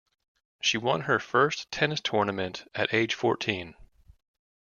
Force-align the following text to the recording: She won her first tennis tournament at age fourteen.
She 0.63 0.79
won 0.79 1.01
her 1.01 1.19
first 1.19 1.69
tennis 1.69 2.01
tournament 2.01 2.67
at 2.73 2.91
age 2.91 3.13
fourteen. 3.13 3.75